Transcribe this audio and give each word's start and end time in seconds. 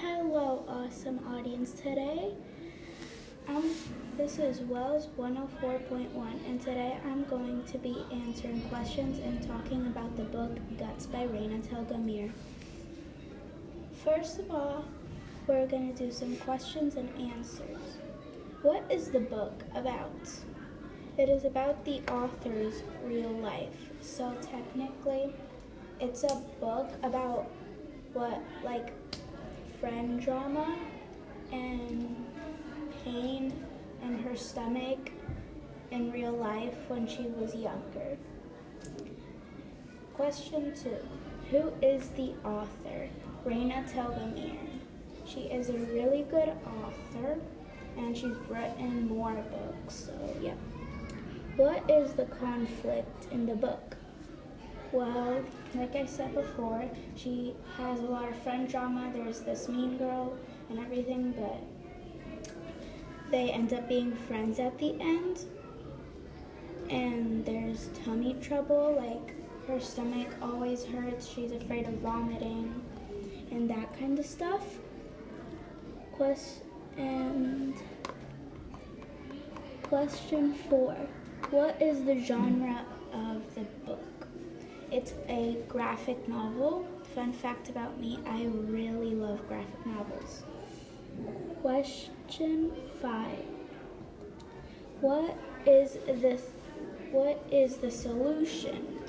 Hello, 0.00 0.64
awesome 0.66 1.20
audience. 1.32 1.70
Today, 1.70 2.34
um, 3.46 3.70
this 4.16 4.40
is 4.40 4.60
Wells 4.62 5.06
104.1, 5.16 6.08
and 6.48 6.60
today 6.60 6.98
I'm 7.04 7.22
going 7.26 7.62
to 7.66 7.78
be 7.78 8.04
answering 8.10 8.60
questions 8.62 9.20
and 9.20 9.46
talking 9.46 9.86
about 9.86 10.16
the 10.16 10.24
book 10.24 10.50
Guts 10.80 11.06
by 11.06 11.28
Raina 11.28 11.64
Telgemeier. 11.64 12.32
First 14.04 14.40
of 14.40 14.50
all, 14.50 14.84
we're 15.46 15.68
going 15.68 15.94
to 15.94 16.06
do 16.06 16.10
some 16.10 16.34
questions 16.38 16.96
and 16.96 17.08
answers. 17.32 17.98
What 18.62 18.82
is 18.90 19.10
the 19.10 19.20
book 19.20 19.62
about? 19.76 20.28
It 21.18 21.28
is 21.28 21.44
about 21.44 21.84
the 21.84 22.00
author's 22.10 22.82
real 23.04 23.30
life. 23.30 23.76
So 24.00 24.34
technically, 24.42 25.32
it's 26.00 26.24
a 26.24 26.42
book 26.60 26.90
about 27.04 27.48
what, 28.12 28.42
like, 28.64 28.92
friend 29.80 30.20
drama 30.20 30.76
and 31.52 32.16
pain 33.04 33.52
in 34.02 34.18
her 34.18 34.36
stomach 34.36 35.10
in 35.90 36.12
real 36.12 36.32
life 36.32 36.76
when 36.88 37.06
she 37.06 37.22
was 37.22 37.54
younger. 37.54 38.16
Question 40.14 40.74
two 40.74 40.96
Who 41.50 41.72
is 41.82 42.08
the 42.10 42.32
author? 42.44 43.08
Raina 43.44 43.88
Telgemeier. 43.92 44.58
She 45.26 45.40
is 45.42 45.68
a 45.68 45.74
really 45.74 46.22
good 46.30 46.52
author 46.82 47.38
and 47.96 48.16
she's 48.16 48.36
written 48.48 49.08
more 49.08 49.34
books, 49.34 49.94
so 50.06 50.36
yeah. 50.40 50.54
What 51.56 51.88
is 51.88 52.12
the 52.14 52.24
conflict 52.24 53.32
in 53.32 53.46
the 53.46 53.54
book? 53.54 53.96
Well, 54.94 55.42
like 55.74 55.96
I 55.96 56.06
said 56.06 56.36
before, 56.36 56.88
she 57.16 57.56
has 57.76 57.98
a 57.98 58.04
lot 58.04 58.28
of 58.28 58.36
friend 58.44 58.68
drama. 58.68 59.10
There's 59.12 59.40
this 59.40 59.68
mean 59.68 59.98
girl 59.98 60.36
and 60.70 60.78
everything, 60.78 61.32
but 61.32 62.52
they 63.32 63.50
end 63.50 63.72
up 63.72 63.88
being 63.88 64.14
friends 64.14 64.60
at 64.60 64.78
the 64.78 64.92
end. 65.00 65.46
And 66.90 67.44
there's 67.44 67.88
tummy 68.04 68.36
trouble, 68.40 68.94
like 68.96 69.34
her 69.66 69.80
stomach 69.80 70.28
always 70.40 70.84
hurts, 70.84 71.26
she's 71.26 71.50
afraid 71.50 71.88
of 71.88 71.94
vomiting, 71.94 72.80
and 73.50 73.68
that 73.68 73.98
kind 73.98 74.16
of 74.16 74.24
stuff. 74.24 74.62
Quest 76.12 76.58
and 76.96 77.74
question 79.82 80.54
four. 80.70 80.94
What 81.50 81.82
is 81.82 82.04
the 82.04 82.24
genre 82.24 82.84
of 83.12 83.42
the 83.56 83.62
book? 83.84 84.13
It's 84.94 85.12
a 85.28 85.58
graphic 85.66 86.28
novel. 86.28 86.86
Fun 87.16 87.32
fact 87.32 87.68
about 87.68 88.00
me, 88.00 88.20
I 88.28 88.44
really 88.44 89.12
love 89.12 89.40
graphic 89.48 89.84
novels. 89.84 90.44
Question 91.62 92.70
5. 93.02 93.28
What 95.00 95.36
is 95.66 95.94
the 96.06 96.40
what 97.10 97.44
is 97.50 97.78
the 97.78 97.90
solution? 97.90 99.00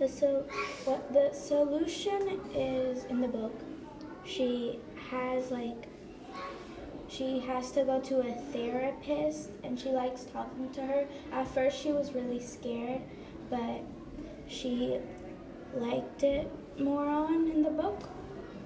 The 0.00 0.08
so 0.08 0.44
what 0.84 1.12
the 1.12 1.32
solution 1.32 2.40
is 2.52 3.04
in 3.04 3.20
the 3.20 3.28
book. 3.28 3.54
She 4.24 4.80
has 5.08 5.52
like 5.52 5.86
she 7.06 7.38
has 7.38 7.70
to 7.72 7.84
go 7.84 8.00
to 8.00 8.22
a 8.22 8.32
therapist 8.52 9.50
and 9.62 9.78
she 9.78 9.90
likes 9.90 10.24
talking 10.24 10.68
to 10.72 10.80
her. 10.82 11.06
At 11.30 11.46
first, 11.46 11.80
she 11.80 11.92
was 11.92 12.12
really 12.12 12.40
scared, 12.40 13.02
but 13.48 13.82
she 14.50 14.98
liked 15.74 16.24
it 16.24 16.50
more 16.78 17.06
on 17.06 17.50
in 17.50 17.62
the 17.62 17.70
book. 17.70 18.02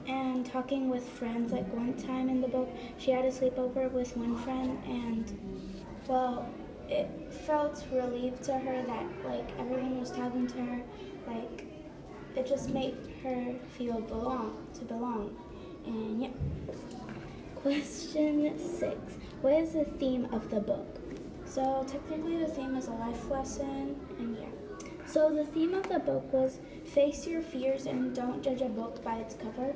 And 0.06 0.44
talking 0.44 0.91
with 0.91 1.06
friends, 1.08 1.52
like 1.52 1.72
one 1.72 1.94
time 1.94 2.28
in 2.28 2.41
the 2.41 2.48
book, 2.48 2.68
she 2.98 3.10
had 3.10 3.24
a 3.24 3.30
sleepover 3.30 3.91
with 3.91 4.16
one 4.16 4.36
friend, 4.36 4.78
and 4.86 5.64
well, 6.06 6.46
it 6.88 7.08
felt 7.46 7.82
relieved 7.91 8.42
to 8.44 8.53
her 8.53 8.82
that 8.82 9.06
like 9.25 9.48
everyone 9.59 10.00
was 10.00 10.10
talking 10.10 10.47
to 10.47 10.59
her, 10.59 10.82
like 11.26 11.64
it 12.36 12.47
just 12.47 12.69
made 12.70 12.97
her 13.22 13.54
feel 13.78 14.00
belong 14.00 14.66
to 14.75 14.84
belong. 14.84 15.36
And 15.86 16.22
yeah. 16.22 16.28
Question 17.62 18.59
six 18.59 18.98
What 19.41 19.54
is 19.54 19.72
the 19.72 19.84
theme 19.84 20.28
of 20.32 20.50
the 20.50 20.60
book? 20.60 21.00
So, 21.47 21.86
technically, 21.88 22.38
the 22.38 22.48
theme 22.48 22.76
is 22.76 22.88
a 22.88 22.92
life 22.92 23.30
lesson, 23.30 23.97
and 24.19 24.36
yeah. 24.36 24.63
So, 25.06 25.32
the 25.32 25.44
theme 25.44 25.75
of 25.75 25.88
the 25.88 25.98
book 25.98 26.32
was 26.32 26.59
face 26.84 27.26
your 27.26 27.42
fears 27.42 27.87
and 27.87 28.15
don't 28.15 28.42
judge 28.42 28.62
a 28.62 28.69
book 28.69 29.03
by 29.04 29.16
its 29.16 29.34
cover. 29.34 29.75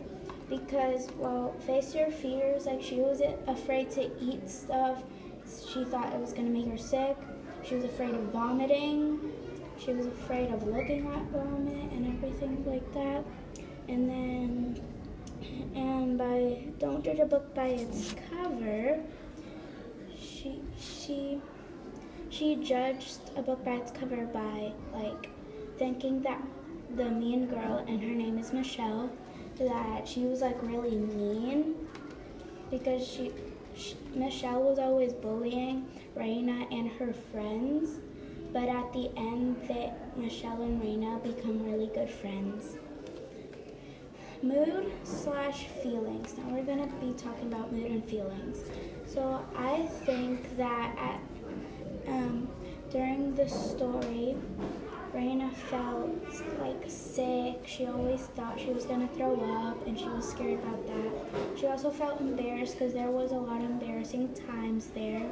Because, 0.49 1.09
well, 1.17 1.55
face 1.67 1.95
your 1.95 2.11
fears, 2.11 2.67
like 2.67 2.83
she 2.83 2.97
was 2.97 3.21
afraid 3.47 3.91
to 3.93 4.11
eat 4.21 4.49
stuff, 4.49 5.03
she 5.71 5.85
thought 5.85 6.13
it 6.13 6.21
was 6.21 6.33
going 6.33 6.47
to 6.47 6.53
make 6.53 6.69
her 6.71 6.79
sick. 6.79 7.17
She 7.63 7.75
was 7.75 7.85
afraid 7.85 8.15
of 8.15 8.23
vomiting. 8.33 9.33
She 9.79 9.93
was 9.93 10.07
afraid 10.07 10.51
of 10.51 10.67
looking 10.67 11.07
at 11.07 11.23
vomit 11.25 11.93
and 11.93 12.07
everything 12.07 12.65
like 12.67 12.93
that. 12.95 13.25
And 13.89 14.09
then 14.09 14.81
and 15.75 16.19
by 16.19 16.65
don't 16.79 17.05
judge 17.05 17.19
a 17.21 17.25
book 17.25 17.55
by 17.55 17.69
its 17.69 18.15
cover 18.31 19.01
she 20.19 20.61
she 20.79 21.41
she 22.31 22.57
judged 22.57 23.19
a 23.37 23.43
book 23.43 23.65
by 23.65 23.73
its 23.73 23.91
cover 23.91 24.27
by 24.27 24.73
like 24.93 25.31
thinking 25.79 26.23
that 26.23 26.43
the 26.97 27.05
mean 27.05 27.47
girl 27.47 27.85
and 27.87 28.03
her 28.03 28.15
name 28.15 28.39
is 28.39 28.53
Michelle 28.53 29.11
that 29.59 30.07
she 30.07 30.25
was 30.25 30.41
like 30.41 30.61
really 30.63 30.97
mean 30.97 31.75
because 32.71 33.07
she, 33.07 33.33
she 33.75 33.97
Michelle 34.15 34.63
was 34.63 34.79
always 34.79 35.13
bullying 35.13 35.87
Raina 36.17 36.73
and 36.73 36.91
her 36.93 37.13
friends 37.33 37.99
but 38.53 38.69
at 38.69 38.93
the 38.93 39.11
end 39.17 39.57
that 39.69 40.17
Michelle 40.17 40.63
and 40.63 40.81
Raina 40.83 41.23
become 41.23 41.65
really 41.65 41.89
good 41.89 42.11
friends 42.11 42.77
mood 44.43 44.93
slash 45.05 45.67
feelings. 45.83 46.37
Now 46.37 46.45
we're 46.55 46.65
to 46.65 46.95
be 47.05 47.13
talking 47.15 47.53
about 47.53 47.73
mood 47.73 47.91
and 47.91 48.05
feelings. 48.05 48.59
So 49.07 49.45
I 49.57 49.87
think 50.05 50.57
that 50.57 50.97
at, 50.99 51.21
um, 52.09 52.49
during 52.91 53.35
the 53.35 53.49
story, 53.49 54.37
Raina 55.15 55.53
felt 55.53 56.11
like 56.61 56.83
sick. 56.87 57.61
She 57.67 57.87
always 57.87 58.21
thought 58.37 58.59
she 58.59 58.71
was 58.71 58.85
going 58.85 59.07
to 59.07 59.15
throw 59.15 59.35
up 59.67 59.87
and 59.87 59.99
she 59.99 60.09
was 60.09 60.29
scared 60.29 60.61
about 60.61 60.87
that. 60.87 61.59
She 61.59 61.67
also 61.67 61.91
felt 61.91 62.21
embarrassed 62.21 62.79
because 62.79 62.93
there 62.93 63.11
was 63.11 63.33
a 63.33 63.37
lot 63.37 63.63
of 63.63 63.71
embarrassing 63.71 64.35
times 64.47 64.89
there 64.89 65.29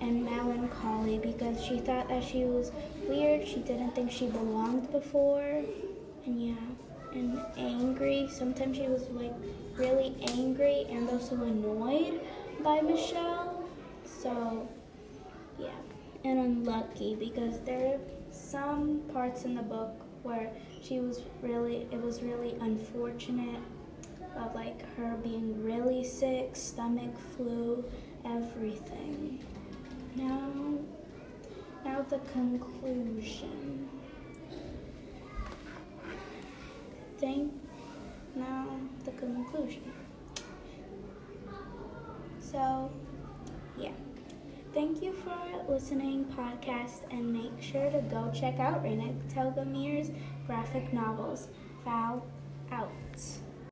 and 0.00 0.24
melancholy 0.24 1.18
because 1.18 1.62
she 1.62 1.78
thought 1.78 2.08
that 2.08 2.22
she 2.22 2.44
was 2.44 2.70
weird. 3.08 3.46
She 3.46 3.60
didn't 3.60 3.94
think 3.94 4.10
she 4.10 4.26
belonged 4.28 4.90
before. 4.92 5.62
And 6.24 6.42
yeah 6.42 6.54
and 7.12 7.40
angry. 7.56 8.28
Sometimes 8.30 8.76
she 8.76 8.86
was 8.86 9.08
like 9.10 9.32
really 9.76 10.14
angry 10.36 10.86
and 10.90 11.08
also 11.10 11.36
annoyed 11.36 12.20
by 12.62 12.80
Michelle. 12.80 13.64
So, 14.04 14.68
yeah, 15.58 15.68
and 16.24 16.38
unlucky 16.38 17.14
because 17.14 17.60
there 17.60 17.94
are 17.94 18.00
some 18.30 19.00
parts 19.12 19.44
in 19.44 19.54
the 19.54 19.62
book 19.62 19.94
where 20.22 20.50
she 20.82 21.00
was 21.00 21.22
really, 21.42 21.86
it 21.90 22.02
was 22.02 22.22
really 22.22 22.54
unfortunate 22.60 23.60
of 24.36 24.54
like 24.54 24.82
her 24.96 25.16
being 25.22 25.62
really 25.62 26.04
sick, 26.04 26.50
stomach 26.54 27.16
flu, 27.36 27.84
everything. 28.24 29.38
Now, 30.16 30.50
now 31.84 32.02
the 32.08 32.18
conclusion. 32.32 33.88
Think 37.18 37.52
now 38.34 38.66
the 39.04 39.10
conclusion. 39.12 39.92
So, 42.40 42.90
yeah. 43.76 43.90
Thank 44.74 45.02
you 45.02 45.12
for 45.12 45.72
listening 45.72 46.26
podcast 46.36 47.00
and 47.10 47.32
make 47.32 47.60
sure 47.60 47.90
to 47.90 48.00
go 48.02 48.30
check 48.34 48.58
out 48.60 48.84
Raina 48.84 49.14
Telgemeier's 49.32 50.10
graphic 50.46 50.92
novels. 50.92 51.48
Foul 51.84 52.24
out. 52.70 52.90